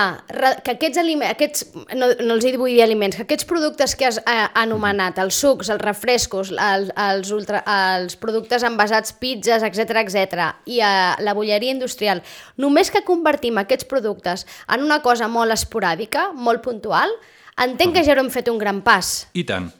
[0.64, 4.08] que aquests aliments, aquests, no, no els hi vull dir aliments, que aquests productes que
[4.08, 7.62] has eh, anomenat, els sucs, els refrescos, el, els, ultra,
[7.96, 12.22] els productes envasats, pizzas, etc etc i eh, la bolleria industrial,
[12.60, 17.12] només que convertim aquests productes en una cosa molt esporàdica, molt puntual,
[17.60, 19.28] entenc que ja haurem fet un gran pas.
[19.34, 19.70] I tant.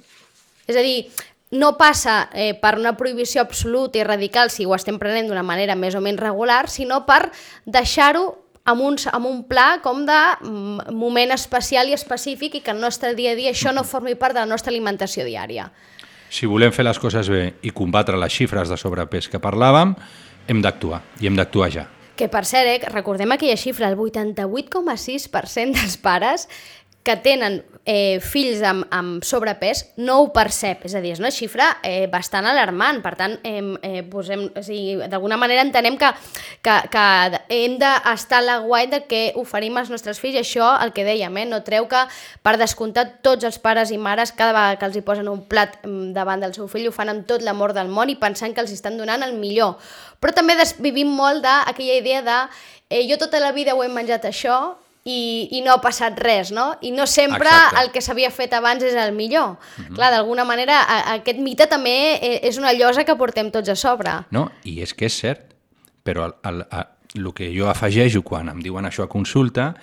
[0.71, 1.09] És a dir,
[1.51, 5.75] no passa eh, per una prohibició absoluta i radical si ho estem prenent d'una manera
[5.75, 7.31] més o menys regular, sinó per
[7.67, 8.27] deixar-ho
[8.71, 12.81] amb un, amb un pla com de mm, moment especial i específic i que el
[12.81, 15.71] nostre dia a dia això no formi part de la nostra alimentació diària.
[16.31, 19.97] Si volem fer les coses bé i combatre les xifres de sobrepès que parlàvem,
[20.47, 21.89] hem d'actuar, i hem d'actuar ja.
[22.21, 26.47] Que per cert, eh, recordem aquella xifra, el 88,6% dels pares
[27.03, 31.33] que tenen eh, fills amb, amb sobrepès no ho percep, és a dir, és una
[31.33, 36.11] xifra eh, bastant alarmant, per tant, eh, eh, posem, o sigui, d'alguna manera entenem que,
[36.63, 37.05] que, que
[37.57, 41.41] hem d'estar a la guai de que oferim als nostres fills, això el que dèiem,
[41.41, 42.05] eh, no treu que
[42.45, 45.81] per descomptat tots els pares i mares cada vegada que els hi posen un plat
[45.81, 48.61] mm, davant del seu fill ho fan amb tot l'amor del món i pensant que
[48.61, 49.81] els estan donant el millor,
[50.21, 52.39] però també vivim molt d'aquella idea de
[52.91, 54.61] eh, jo tota la vida ho he menjat això
[55.05, 56.75] i, i no ha passat res, no?
[56.83, 57.83] I no sempre Exacte.
[57.83, 59.57] el que s'havia fet abans és el millor.
[59.57, 59.95] Uh -huh.
[59.95, 63.77] Clar, d'alguna manera, a, aquest mite també e, és una llosa que portem tots a
[63.77, 64.11] sobre.
[64.31, 65.55] No, i és que és cert,
[66.05, 69.75] però el, el, el, el que jo afegeixo quan em diuen això a consulta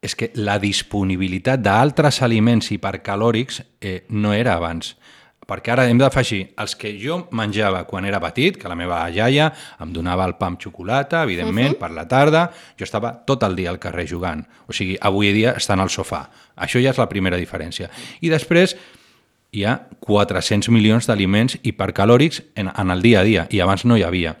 [0.00, 4.96] és que la disponibilitat d'altres aliments hipercalòrics eh, no era abans
[5.48, 9.48] perquè ara hem d'afegir els que jo menjava quan era petit, que la meva iaia
[9.80, 11.80] em donava el pa amb xocolata, evidentment, uh -huh.
[11.80, 14.44] per la tarda, jo estava tot el dia al carrer jugant.
[14.66, 16.28] O sigui, avui dia estan al sofà.
[16.56, 17.88] Això ja és la primera diferència.
[18.20, 18.76] I després
[19.52, 23.96] hi ha 400 milions d'aliments hipercalòrics en, en el dia a dia, i abans no
[23.96, 24.36] hi havia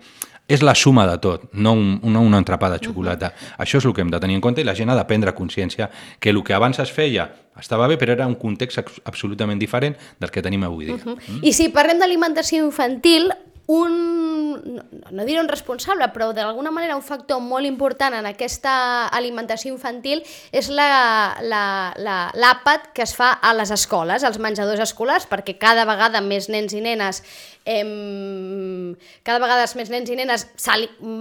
[0.48, 3.28] és la suma de tot, no un, una, una entrepà de xocolata.
[3.28, 3.64] Uh -huh.
[3.64, 5.34] Això és el que hem de tenir en compte i la gent ha de prendre
[5.34, 9.96] consciència que el que abans es feia estava bé, però era un context absolutament diferent
[10.18, 10.94] del que tenim avui dia.
[10.94, 11.16] Uh -huh.
[11.16, 11.40] mm?
[11.42, 13.32] I si parlem d'alimentació infantil,
[13.68, 18.72] un, no, no diré un responsable, però d'alguna manera un factor molt important en aquesta
[19.12, 20.22] alimentació infantil
[20.56, 25.58] és l'àpat la, la, la, que es fa a les escoles, als menjadors escolars, perquè
[25.60, 27.20] cada vegada més nens i nenes
[27.68, 30.46] cada vegada més nens i nenes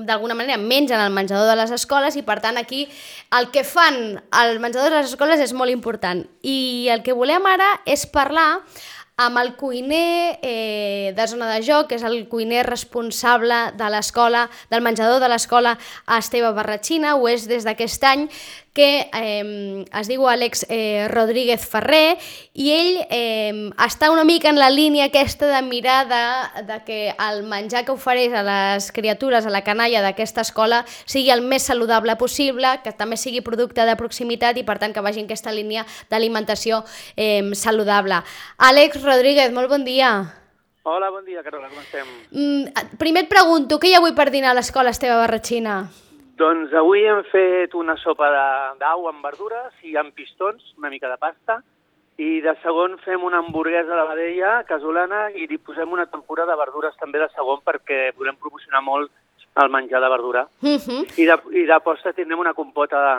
[0.07, 2.85] d'alguna manera mengen al menjador de les escoles i per tant aquí
[3.35, 6.23] el que fan al menjador de les escoles és molt important.
[6.47, 8.63] I el que volem ara és parlar
[9.17, 14.43] amb el cuiner eh, de zona de joc, que és el cuiner responsable de l'escola,
[14.69, 15.73] del menjador de l'escola
[16.19, 18.27] Esteve Barratxina, ho és des d'aquest any,
[18.77, 22.19] que eh, es diu Àlex eh, Rodríguez Ferrer
[22.53, 26.21] i ell eh, està una mica en la línia aquesta de mirar de,
[26.69, 31.33] de que el menjar que ofereix a les criatures, a la canalla d'aquesta escola sigui
[31.33, 35.25] el més saludable possible, que també sigui producte de proximitat i per tant que vagi
[35.25, 36.83] en aquesta línia d'alimentació
[37.15, 38.21] eh, saludable.
[38.61, 40.19] Àlex Rodríguez, molt bon dia.
[40.85, 42.17] Hola, bon dia, Carola, com estem?
[42.31, 45.81] Mm, primer et pregunto, què hi ha avui per dinar a l'escola Esteve Barratxina?
[46.37, 48.27] Doncs avui hem fet una sopa
[48.77, 51.61] d'au amb verdures i amb pistons, una mica de pasta,
[52.17, 56.57] i de segon fem una hamburguesa de vedella casolana i li posem una tempura de
[56.57, 59.13] verdures també de segon perquè volem promocionar molt
[59.61, 60.47] el menjar de verdura.
[60.61, 60.77] Uh mhm.
[60.77, 61.01] -huh.
[61.17, 63.15] I, de, I de posta tindrem una compota de,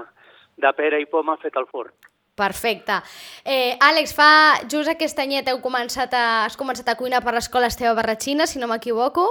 [0.67, 1.91] de pera i poma fet al forn.
[2.35, 3.03] Perfecte.
[3.45, 7.67] Eh, Àlex, fa just aquest anyet heu començat a, has començat a cuinar per l'escola
[7.67, 9.27] Esteve Barratxina, si no m'equivoco?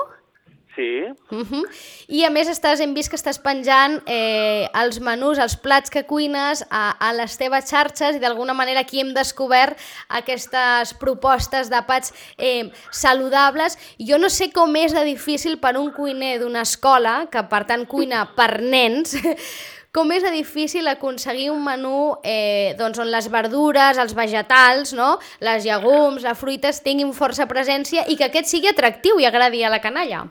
[0.77, 1.03] Sí.
[1.31, 1.63] Uh -huh.
[2.07, 6.03] I a més estàs, hem vist que estàs penjant eh, els menús, els plats que
[6.05, 9.75] cuines a, a les teves xarxes i d'alguna manera aquí hem descobert
[10.07, 13.77] aquestes propostes d'àpats eh, saludables.
[13.97, 17.87] Jo no sé com és de difícil per un cuiner d'una escola, que per tant
[17.87, 19.17] cuina per nens,
[19.91, 25.17] com és de difícil aconseguir un menú eh, doncs on les verdures, els vegetals, no?
[25.39, 29.69] les llegums, les fruites tinguin força presència i que aquest sigui atractiu i agradi a
[29.69, 30.27] la canalla.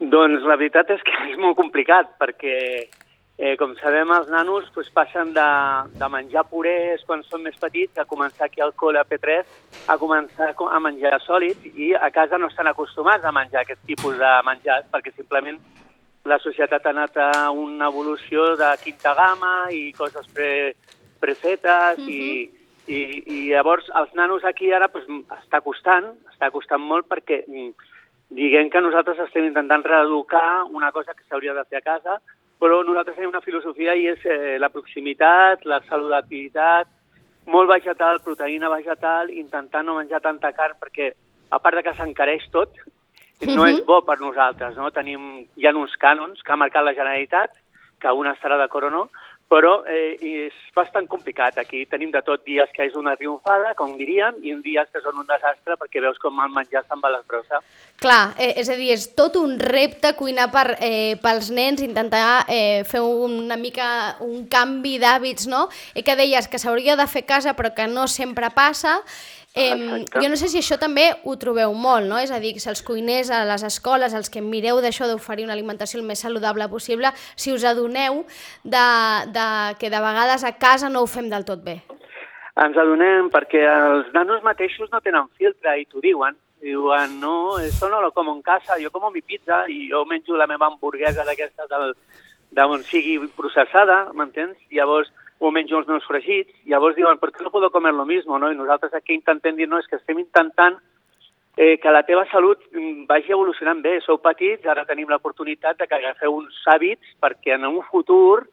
[0.00, 2.56] Doncs la veritat és que és molt complicat, perquè,
[3.38, 5.46] eh, com sabem, els nanos pues, passen de,
[5.98, 9.98] de menjar purés quan són més petits a començar aquí al col·le a P3 a
[9.98, 14.34] començar a menjar sòlid i a casa no estan acostumats a menjar aquest tipus de
[14.46, 15.58] menjar perquè simplement
[16.24, 20.74] la societat ha anat a una evolució de quinta gamma i coses pre,
[21.20, 22.08] prefetes uh -huh.
[22.08, 22.50] i,
[22.86, 25.04] i, i llavors els nanos aquí ara pues,
[25.42, 27.72] està costant, està costant molt perquè mm,
[28.34, 32.18] diguem que nosaltres estem intentant reeducar una cosa que s'hauria de fer a casa,
[32.58, 36.90] però nosaltres tenim una filosofia i és eh, la proximitat, la saludabilitat,
[37.46, 41.12] molt vegetal, proteïna vegetal, intentar no menjar tanta carn perquè,
[41.50, 42.78] a part de que s'encareix tot,
[43.50, 44.76] no és bo per nosaltres.
[44.78, 44.90] No?
[44.94, 47.52] Tenim, hi ha uns cànons que ha marcat la Generalitat,
[48.00, 49.04] que una estarà d'acord o no,
[49.48, 51.58] però eh, és bastant complicat.
[51.60, 55.20] Aquí tenim de tot dies que és una triomfada, com diríem, i dies que són
[55.20, 57.60] un desastre perquè veus com el menjar se'n va a l'esbrossa.
[58.02, 62.44] Clar, eh, és a dir, és tot un repte cuinar per, eh, pels nens, intentar
[62.48, 65.68] eh, fer una mica un canvi d'hàbits, no?
[65.94, 69.00] I que deies que s'hauria de fer casa però que no sempre passa,
[69.56, 72.18] Eh, jo no sé si això també ho trobeu molt, no?
[72.18, 75.54] És a dir, si els cuiners a les escoles, els que mireu d'això d'oferir una
[75.54, 78.24] alimentació el més saludable possible, si us adoneu
[78.64, 78.86] de,
[79.30, 79.46] de
[79.78, 81.78] que de vegades a casa no ho fem del tot bé.
[82.58, 86.34] Ens adonem perquè els nanos mateixos no tenen filtre i t'ho diuen.
[86.64, 90.34] Diuen, no, això no lo como en casa, jo como mi pizza i jo menjo
[90.34, 94.56] la meva hamburguesa d'aquesta d'on sigui processada, m'entens?
[94.72, 95.10] Llavors,
[95.44, 98.38] o menjo els meus fregits, llavors diuen, per què no puedo comer lo mismo?
[98.40, 98.50] No?
[98.50, 100.78] I nosaltres aquí intentem dir, no, és que estem intentant
[101.56, 103.98] eh, que la teva salut mm, vagi evolucionant bé.
[104.04, 108.46] Sou petits, ara tenim l'oportunitat de que agafeu uns hàbits perquè en un futur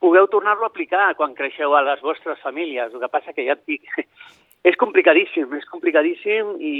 [0.00, 2.94] pugueu tornar-lo a aplicar quan creixeu a les vostres famílies.
[2.94, 3.84] El que passa que ja et dic,
[4.70, 6.74] és complicadíssim, és complicadíssim i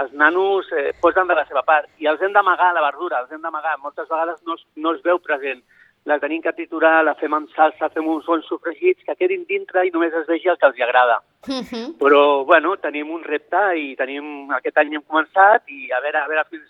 [0.00, 1.88] els nanos eh, posen de la seva part.
[2.02, 3.78] I els hem d'amagar la verdura, els hem d'amagar.
[3.78, 5.62] Moltes vegades no no es veu present.
[6.04, 9.86] La tenim que triturar, la fem amb salsa, fem uns bons sofregits que quedin dintre
[9.86, 11.22] i només es vegi el que els agrada.
[11.48, 11.86] Uh -huh.
[11.98, 16.28] Però, bueno, tenim un repte i tenim, aquest any hem començat i a veure, a
[16.28, 16.68] veure fins,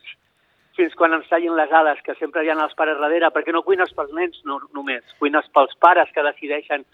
[0.76, 3.62] fins quan ens tallin les ales, que sempre hi ha els pares darrere, perquè no
[3.62, 6.84] cuines pels nens no, només, cuines pels pares que decideixen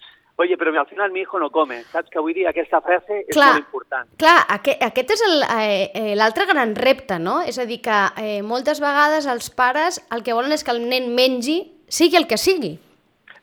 [0.41, 1.83] oye, però al final mi hijo no come.
[1.93, 2.47] Saps que vull dir?
[2.49, 3.53] Aquesta frase és Clar.
[3.53, 4.09] molt important.
[4.21, 7.41] Clar, aquest, aquest és el, eh, eh, l'altre gran repte, no?
[7.43, 10.81] És a dir, que eh, moltes vegades els pares el que volen és que el
[10.89, 11.59] nen mengi,
[11.91, 12.77] sigui el que sigui.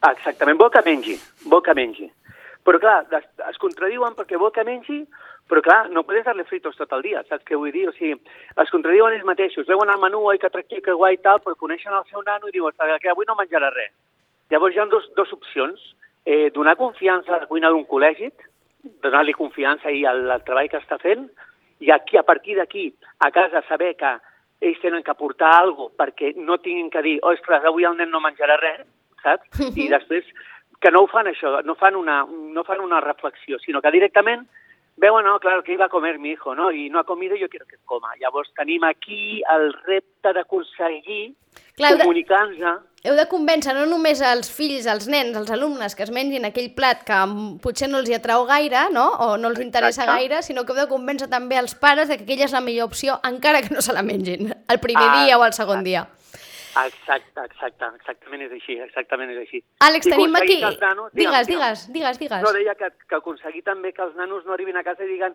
[0.02, 1.18] Ah, Exactament, vol que mengi,
[1.52, 2.10] vol que mengi.
[2.68, 5.04] Però clar, es, es contradiuen perquè vol que mengi,
[5.48, 7.86] però clar, no podes dar-li fritos tot el dia, saps què vull dir?
[7.88, 8.18] O sigui,
[8.64, 11.96] es contradiuen ells mateixos, veuen el menú, oi, que atractiu, que guai tal, però coneixen
[11.96, 13.94] el seu nano i diuen que avui no menjarà res.
[14.52, 15.80] Llavors hi ha dos, dos opcions,
[16.26, 18.30] eh, donar confiança a la cuina d'un col·legi,
[19.04, 21.30] donar-li confiança i al, al treball que està fent,
[21.80, 22.90] i aquí, a partir d'aquí,
[23.24, 24.12] a casa saber que
[24.62, 28.10] ells tenen que portar alguna cosa perquè no tinguin que dir, ostres, avui el nen
[28.12, 28.86] no menjarà res,
[29.24, 29.66] saps?
[29.76, 30.26] I després
[30.82, 34.48] que no ho fan això, no fan una, no fan una reflexió, sinó que directament
[34.98, 36.72] veuen, no, claro, que iba a comer mi hijo, ¿no?
[36.72, 38.16] Y no ha comido, yo quiero que coma.
[38.20, 41.36] Llavors tenim aquí el repte d'aconseguir
[41.78, 46.44] comunicar-nos Heu de convèncer no només els fills, els nens, els alumnes que es mengin
[46.46, 49.06] aquell plat que mm, potser no els hi atrau gaire, no?
[49.24, 50.18] o no els interessa Exacte.
[50.20, 52.90] gaire, sinó que heu de convèncer també els pares de que aquella és la millor
[52.92, 56.08] opció, encara que no se la mengin, el primer Ah, dia o el segon dia.
[56.78, 59.64] Exacte, exacte, exactament és així, exactament és així.
[59.82, 60.60] Àlex, I tenim aquí...
[60.62, 62.44] nanos- Digues, digue'm, digues, digues, digues.
[62.44, 65.34] No, deia que, que aconseguir també que els nanos no arribin a casa i diguen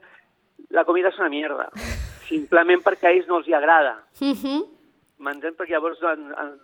[0.71, 1.67] la comida és una mierda,
[2.29, 3.97] simplement perquè a ells no els hi agrada.
[4.21, 4.61] Mhm,
[5.23, 5.55] M'entén?
[5.59, 6.01] Perquè llavors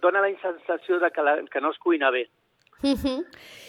[0.02, 2.26] dona la sensació de que, la, que no es cuina bé.
[2.82, 3.24] Mhm.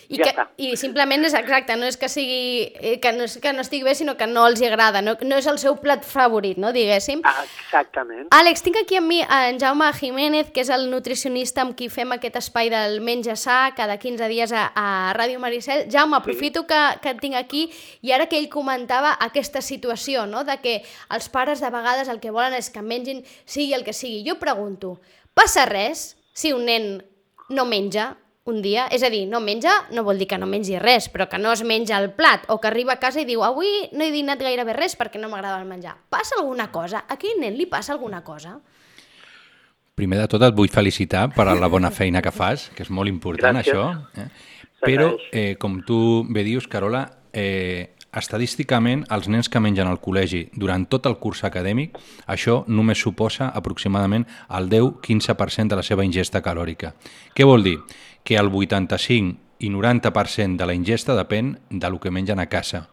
[0.09, 0.43] I, Ja que, està.
[0.57, 3.85] I simplement és exacte, no és que sigui eh, que no, és que no estigui
[3.85, 7.21] bé, sinó que no els agrada, no, no és el seu plat favorit, no, diguéssim.
[7.21, 8.25] Exactament.
[8.33, 12.15] Àlex, tinc aquí amb mi en Jaume Jiménez, que és el nutricionista amb qui fem
[12.15, 15.85] aquest espai del menja sa cada 15 dies a, a Ràdio Maricel.
[15.93, 17.67] Jaume, aprofito que, que et tinc aquí
[18.01, 20.79] i ara que ell comentava aquesta situació, no?, de que
[21.13, 24.23] els pares de vegades el que volen és que mengin sigui el que sigui.
[24.25, 24.95] Jo pregunto,
[25.37, 26.89] passa res si un nen
[27.53, 28.15] no menja
[28.49, 28.87] un dia?
[28.91, 31.53] És a dir, no menja no vol dir que no mengi res, però que no
[31.53, 34.41] es menja el plat o que arriba a casa i diu avui no he dinat
[34.41, 35.95] gairebé res perquè no m'agrada el menjar.
[36.09, 37.05] Passa alguna cosa?
[37.07, 38.57] A aquell nen li passa alguna cosa?
[39.99, 43.11] Primer de tot et vull felicitar per la bona feina que fas, que és molt
[43.11, 43.75] important Gràcies.
[43.75, 44.05] això.
[44.15, 44.29] Eh?
[44.79, 50.47] Però, eh, com tu bé dius, Carola, eh, estadísticament els nens que mengen al col·legi
[50.57, 56.41] durant tot el curs acadèmic, això només suposa aproximadament el 10-15% de la seva ingesta
[56.41, 56.93] calòrica.
[57.35, 57.77] Què vol dir?
[58.29, 62.83] Que el 85 i 90% de la ingesta depèn de lo que mengen a casa.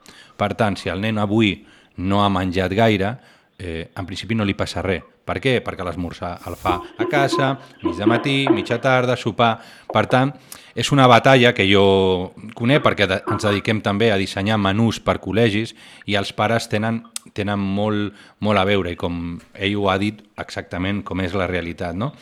[0.41, 1.59] Per tant, si el nen avui
[2.01, 3.19] no ha menjat gaire,
[3.59, 5.05] eh, en principi no li passa res.
[5.27, 5.59] Per què?
[5.61, 7.51] Perquè l'esmorzar el fa a casa,
[7.83, 9.59] mig de matí, mitja tarda, sopar...
[9.93, 10.33] Per tant,
[10.77, 15.19] és una batalla que jo conec perquè de, ens dediquem també a dissenyar menús per
[15.25, 15.73] col·legis
[16.07, 17.03] i els pares tenen,
[17.35, 21.49] tenen molt, molt a veure i com ell ho ha dit exactament com és la
[21.51, 21.97] realitat.
[21.97, 22.13] No,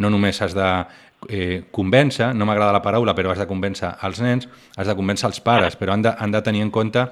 [0.00, 0.70] no només has de
[1.28, 5.28] eh, convèncer, no m'agrada la paraula, però has de convèncer els nens, has de convèncer
[5.28, 7.08] els pares, però han de, han de tenir en compte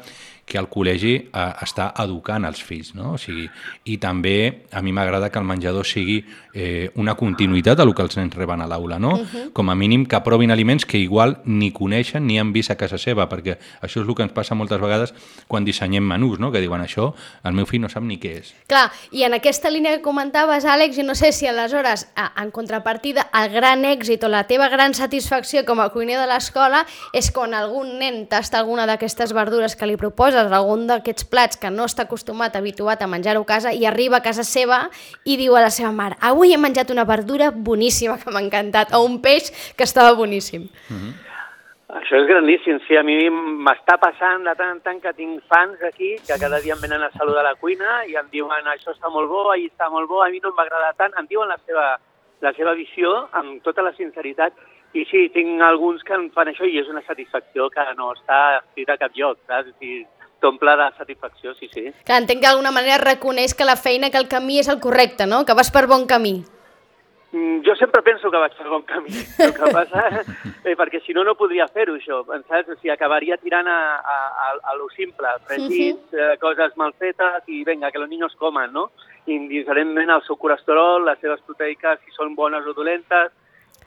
[0.48, 3.14] que el col·legi eh, està educant els fills, no?
[3.14, 3.46] O sigui,
[3.84, 6.22] i també a mi m'agrada que el menjador sigui
[6.54, 9.14] eh, una continuïtat del que els nens reben a l'aula, no?
[9.14, 9.52] Uh -huh.
[9.52, 12.98] Com a mínim que provin aliments que igual ni coneixen ni han vist a casa
[12.98, 15.14] seva, perquè això és el que ens passa moltes vegades
[15.46, 16.50] quan dissenyem menús, no?
[16.50, 18.54] Que diuen això, el meu fill no sap ni què és.
[18.66, 23.28] Clar, i en aquesta línia que comentaves, Àlex, jo no sé si aleshores, en contrapartida,
[23.32, 27.54] el gran èxit o la teva gran satisfacció com a cuiner de l'escola és quan
[27.54, 29.96] algun nen tasta alguna d'aquestes verdures que li
[30.38, 34.18] proposes, algun d'aquests plats que no està acostumat, habituat a menjar-ho a casa, i arriba
[34.18, 34.88] a casa seva
[35.24, 38.94] i diu a la seva mare avui he menjat una verdura boníssima que m'ha encantat,
[38.94, 40.68] o un peix que estava boníssim.
[41.88, 45.80] Això és grandíssim, sí, a mi m'està passant de tant en tant que tinc fans
[45.82, 48.92] aquí que cada dia em venen a saludar a la cuina i em diuen això
[48.92, 51.56] està molt bo, ahir està molt bo, a mi no m'agrada tant, em diuen la
[51.64, 51.96] seva,
[52.44, 54.52] la seva visió amb tota la sinceritat
[54.92, 58.60] i sí, tinc alguns que em fan això i és una satisfacció que no està
[58.60, 59.72] escrita a cap lloc, saps?
[59.80, 60.04] I
[60.40, 61.88] t'omple de satisfacció, sí, sí.
[62.04, 65.26] Clar, entenc que d'alguna manera reconeix que la feina, que el camí és el correcte,
[65.26, 65.44] no?
[65.44, 66.38] que vas per bon camí.
[67.30, 69.12] Mm, Jo sempre penso que vaig per bon camí,
[69.44, 70.04] el que passa,
[70.64, 72.70] eh, perquè si no, no podria fer-ho, això, saps?
[72.72, 74.16] O sigui, acabaria tirant a, a,
[74.46, 78.72] a, a lo simple, fregits, eh, coses mal fetes i vinga, que els niños coman,
[78.72, 78.88] no?
[79.28, 83.34] Indiferentment el seu colesterol, les seves proteïques, si són bones o dolentes,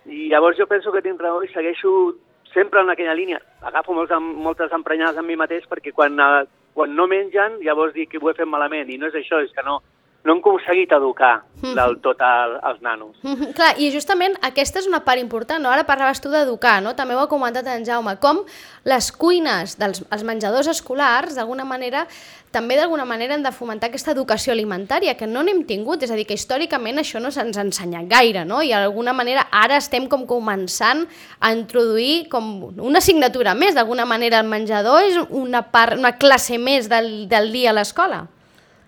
[0.05, 2.13] i llavors jo penso que tinc raó i segueixo
[2.53, 3.41] sempre en aquella línia.
[3.61, 7.93] Agafo molts, em- moltes emprenyades amb mi mateix perquè quan, eh, quan no mengen llavors
[7.93, 9.81] dic que ho he fet malament i no és això, és que no,
[10.23, 13.15] no hem aconseguit educar del tot el, els nanos.
[13.21, 15.69] Mhm, Clar, i justament aquesta és una part important, no?
[15.69, 16.95] Ara parlaves tu d'educar, no?
[16.97, 18.41] També ho ha comentat en Jaume, com
[18.85, 22.07] les cuines dels els menjadors escolars, d'alguna manera,
[22.51, 26.17] també d'alguna manera han de fomentar aquesta educació alimentària, que no n'hem tingut, és a
[26.17, 28.61] dir, que històricament això no se'ns ha ensenyat gaire, no?
[28.61, 31.05] I d'alguna manera ara estem com començant
[31.39, 36.57] a introduir com una assignatura més, d'alguna manera el menjador és una, part, una classe
[36.57, 38.27] més del, del dia a l'escola.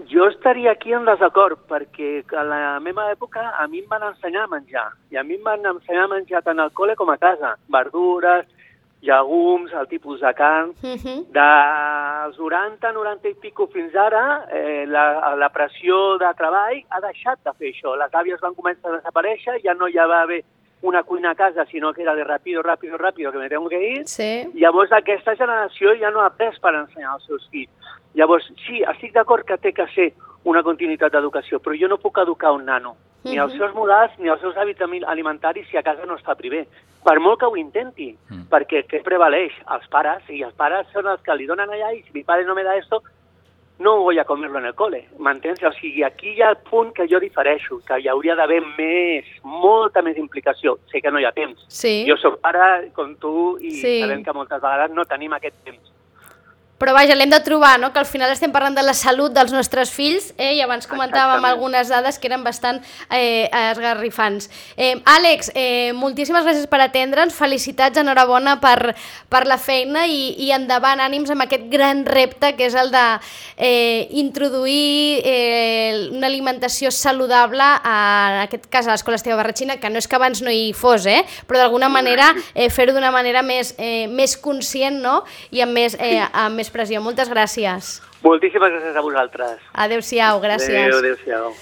[0.10, 4.44] Jo estaria aquí en desacord, perquè a la meva època a mi em van ensenyar
[4.46, 4.90] a menjar.
[5.12, 7.56] I a mi em van ensenyar a menjar tant al col·le com a casa.
[7.72, 8.48] Verdures,
[9.04, 10.74] llegums, el tipus de carn.
[10.82, 11.20] Uh -huh.
[11.38, 17.40] Dels 90, 90 i pico fins ara, eh, la, la pressió de treball ha deixat
[17.44, 17.96] de fer això.
[17.98, 20.44] Les àvies van començar a desaparèixer, ja no hi va haver
[20.82, 23.82] una cuina a casa, sinó que era de ràpido, ràpido, ràpido, que me tengo que
[23.82, 24.08] ir.
[24.08, 24.50] Sí.
[24.54, 27.72] Llavors aquesta generació ja no ha après per ensenyar als seus fills.
[28.16, 30.14] Llavors, sí, estic d'acord que té que ser
[30.46, 34.28] una continuïtat d'educació, però jo no puc educar un nano, ni els seus modals ni
[34.30, 36.68] els seus hàbits alimentaris si a casa no es fa primer.
[37.04, 38.48] Per molt que ho intenti, Mm.
[38.52, 39.52] perquè què prevaleix?
[39.72, 42.44] Els pares, i els pares són els que li donen allà i si mi pare
[42.46, 43.02] no me da esto,
[43.80, 45.64] no voy a comerlo en el cole, m'entens?
[45.64, 49.26] O sigui, aquí hi ha el punt que jo difereixo, que hi hauria d'haver més,
[49.44, 50.78] molta més implicació.
[50.92, 51.66] Sé que no hi ha temps.
[51.68, 52.06] Sí.
[52.08, 54.02] Jo sóc pare, com tu, i Sí.
[54.02, 55.92] sabem que moltes vegades no tenim aquest temps.
[56.82, 57.94] Però vaja, l'hem de trobar, no?
[57.94, 60.56] que al final estem parlant de la salut dels nostres fills eh?
[60.58, 61.54] i abans comentàvem Exactament.
[61.54, 64.50] algunes dades que eren bastant eh, esgarrifants.
[64.76, 68.96] Eh, Àlex, eh, moltíssimes gràcies per atendre'ns, felicitats, enhorabona per,
[69.32, 73.06] per la feina i, i endavant, ànims amb aquest gran repte que és el de
[73.56, 77.96] eh, introduir eh, una alimentació saludable, a,
[78.34, 81.08] en aquest cas a l'Escola Esteve Barratxina, que no és que abans no hi fos,
[81.08, 81.22] eh?
[81.48, 85.22] però d'alguna manera eh, fer-ho d'una manera més, eh, més conscient no?
[85.54, 87.02] i amb més, eh, amb més pressió.
[87.02, 88.02] Moltes gràcies.
[88.24, 89.60] Moltíssimes gràcies a vosaltres.
[89.74, 90.70] Adéu-siau, gràcies.
[90.70, 91.54] Adéu, adéu-siau.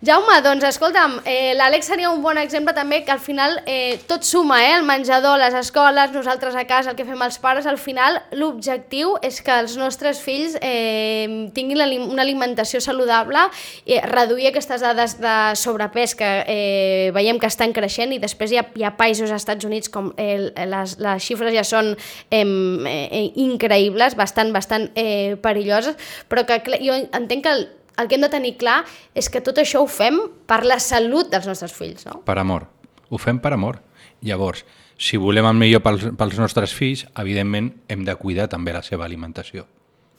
[0.00, 4.22] Jaume, doncs escolta'm, eh, l'Àlex seria un bon exemple també que al final eh, tot
[4.22, 7.80] suma, eh, el menjador, les escoles, nosaltres a casa, el que fem els pares, al
[7.82, 11.82] final l'objectiu és que els nostres fills eh, tinguin
[12.12, 13.42] una alimentació saludable,
[13.86, 18.60] eh, reduir aquestes dades de sobrepès que eh, veiem que estan creixent i després hi
[18.62, 21.96] ha, hi ha països als Estats Units com eh, les, les xifres ja són
[22.30, 22.46] eh,
[23.34, 25.98] increïbles, bastant, bastant eh, perilloses,
[26.30, 27.66] però que jo entenc que el,
[27.98, 28.82] el que hem de tenir clar
[29.14, 32.20] és que tot això ho fem per la salut dels nostres fills, no?
[32.26, 32.68] Per amor.
[33.08, 33.80] Ho fem per amor.
[34.24, 34.64] Llavors,
[34.98, 39.06] si volem el millor pels, pels nostres fills, evidentment hem de cuidar també la seva
[39.06, 39.66] alimentació.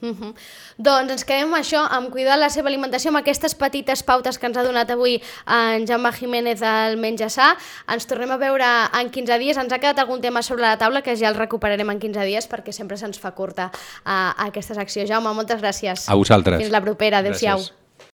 [0.01, 0.33] Uh -huh.
[0.77, 4.47] Doncs ens quedem amb això, amb cuidar la seva alimentació, amb aquestes petites pautes que
[4.47, 7.57] ens ha donat avui en Jaume Jiménez al Menjassà.
[7.87, 8.65] Ens tornem a veure
[9.01, 9.57] en 15 dies.
[9.57, 12.47] Ens ha quedat algun tema sobre la taula que ja el recuperarem en 15 dies
[12.49, 13.71] perquè sempre se'ns fa curta
[14.05, 15.05] uh, aquesta secció.
[15.05, 16.09] Jaume, moltes gràcies.
[16.09, 16.59] A vosaltres.
[16.61, 17.17] Fins la propera.
[17.17, 17.57] Adéu-siau.
[17.57, 17.78] Gràcies.